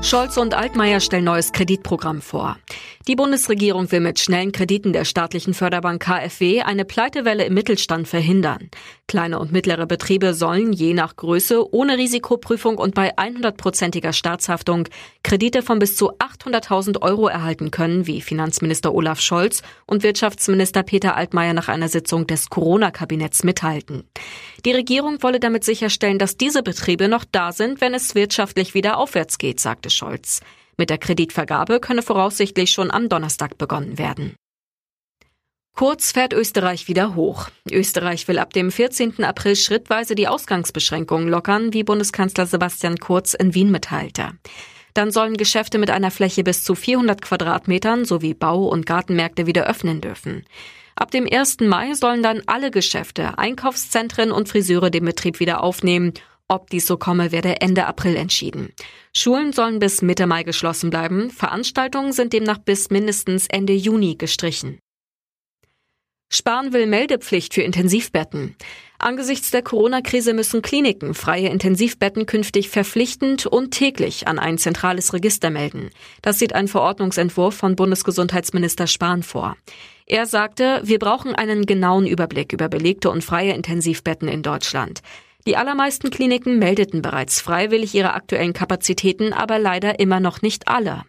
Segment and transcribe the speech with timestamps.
[0.00, 2.56] Scholz und Altmaier stellen neues Kreditprogramm vor.
[3.08, 8.68] Die Bundesregierung will mit schnellen Krediten der staatlichen Förderbank KfW eine Pleitewelle im Mittelstand verhindern.
[9.06, 14.88] Kleine und mittlere Betriebe sollen je nach Größe ohne Risikoprüfung und bei 100-prozentiger Staatshaftung
[15.22, 21.16] Kredite von bis zu 800.000 Euro erhalten können, wie Finanzminister Olaf Scholz und Wirtschaftsminister Peter
[21.16, 24.04] Altmaier nach einer Sitzung des Corona-Kabinetts mithalten.
[24.66, 28.98] Die Regierung wolle damit sicherstellen, dass diese Betriebe noch da sind, wenn es wirtschaftlich wieder
[28.98, 30.40] aufwärts geht, sagte Scholz.
[30.76, 34.36] Mit der Kreditvergabe könne voraussichtlich schon am Donnerstag begonnen werden.
[35.78, 37.50] Kurz fährt Österreich wieder hoch.
[37.70, 39.22] Österreich will ab dem 14.
[39.22, 44.32] April schrittweise die Ausgangsbeschränkungen lockern, wie Bundeskanzler Sebastian Kurz in Wien mitteilte.
[44.94, 49.68] Dann sollen Geschäfte mit einer Fläche bis zu 400 Quadratmetern sowie Bau- und Gartenmärkte wieder
[49.68, 50.44] öffnen dürfen.
[50.96, 51.58] Ab dem 1.
[51.60, 56.12] Mai sollen dann alle Geschäfte, Einkaufszentren und Friseure den Betrieb wieder aufnehmen
[56.48, 58.72] ob dies so komme, werde Ende April entschieden.
[59.14, 64.78] Schulen sollen bis Mitte Mai geschlossen bleiben, Veranstaltungen sind demnach bis mindestens Ende Juni gestrichen.
[66.30, 68.54] Spahn will Meldepflicht für Intensivbetten.
[68.98, 75.48] Angesichts der Corona-Krise müssen Kliniken freie Intensivbetten künftig verpflichtend und täglich an ein zentrales Register
[75.50, 75.90] melden.
[76.20, 79.56] Das sieht ein Verordnungsentwurf von Bundesgesundheitsminister Spahn vor.
[80.04, 85.00] Er sagte, wir brauchen einen genauen Überblick über belegte und freie Intensivbetten in Deutschland.
[85.48, 91.04] Die allermeisten Kliniken meldeten bereits freiwillig ihre aktuellen Kapazitäten, aber leider immer noch nicht alle.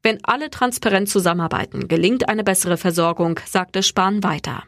[0.00, 4.62] Wenn alle transparent zusammenarbeiten, gelingt eine bessere Versorgung, sagte Spahn weiter.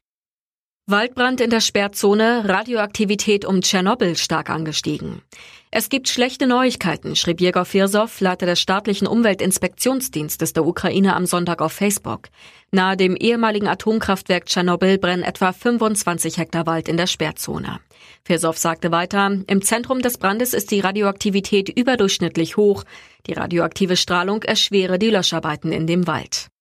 [0.88, 5.22] Waldbrand in der Sperrzone, Radioaktivität um Tschernobyl stark angestiegen.
[5.70, 11.62] Es gibt schlechte Neuigkeiten, schrieb Jegor Firsow, Leiter des staatlichen Umweltinspektionsdienstes der Ukraine am Sonntag
[11.62, 12.30] auf Facebook.
[12.72, 17.78] Nahe dem ehemaligen Atomkraftwerk Tschernobyl brennen etwa 25 Hektar Wald in der Sperrzone.
[18.24, 22.82] Firsow sagte weiter, im Zentrum des Brandes ist die Radioaktivität überdurchschnittlich hoch.
[23.28, 26.51] Die radioaktive Strahlung erschwere die Löscharbeiten in dem Wald.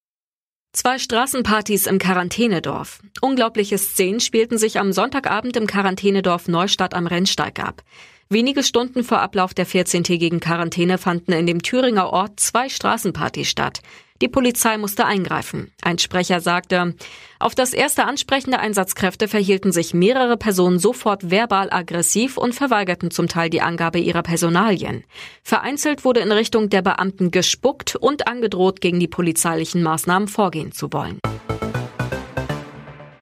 [0.73, 3.01] Zwei Straßenpartys im Quarantänedorf.
[3.19, 7.83] Unglaubliche Szenen spielten sich am Sonntagabend im Quarantänedorf Neustadt am Rennsteig ab.
[8.29, 13.81] Wenige Stunden vor Ablauf der 14-tägigen Quarantäne fanden in dem Thüringer Ort zwei Straßenpartys statt.
[14.21, 15.71] Die Polizei musste eingreifen.
[15.81, 16.95] Ein Sprecher sagte,
[17.39, 23.09] auf das erste Ansprechen der Einsatzkräfte verhielten sich mehrere Personen sofort verbal aggressiv und verweigerten
[23.09, 25.03] zum Teil die Angabe ihrer Personalien.
[25.41, 30.93] Vereinzelt wurde in Richtung der Beamten gespuckt und angedroht, gegen die polizeilichen Maßnahmen vorgehen zu
[30.93, 31.19] wollen.